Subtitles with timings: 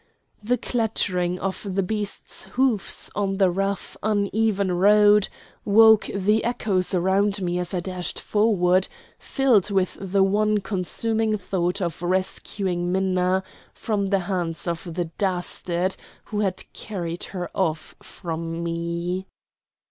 [0.41, 5.29] The clattering of the beast's hoofs on the rough, uneven road
[5.63, 8.87] woke the echoes around me as I dashed forward,
[9.19, 13.43] filled with the one consuming thought of rescuing Minna
[13.75, 15.95] from the hands of the dastard
[16.25, 19.27] who had carried her off from me.